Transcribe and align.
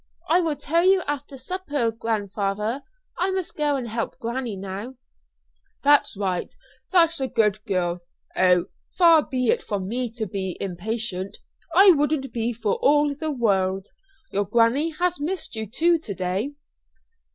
"I 0.27 0.41
will 0.41 0.55
tell 0.55 0.83
you 0.83 1.03
after 1.05 1.37
supper, 1.37 1.91
grandfather. 1.91 2.81
I 3.19 3.29
must 3.29 3.55
go 3.55 3.75
and 3.75 3.87
help 3.87 4.17
granny 4.17 4.55
now." 4.55 4.95
"That's 5.83 6.17
right; 6.17 6.51
that's 6.91 7.19
a 7.19 7.27
good 7.27 7.63
girl. 7.65 7.99
Oh! 8.35 8.65
far 8.97 9.21
be 9.23 9.49
it 9.49 9.61
from 9.61 9.87
me 9.87 10.09
to 10.13 10.25
be 10.25 10.57
impatient; 10.59 11.37
I 11.75 11.91
wouldn't 11.91 12.33
be 12.33 12.51
for 12.51 12.77
all 12.77 13.13
the 13.13 13.29
world. 13.29 13.89
Your 14.31 14.45
granny 14.45 14.89
has 14.89 15.19
missed 15.19 15.55
you 15.55 15.67
too 15.69 15.99
to 15.99 16.15
day." 16.15 16.55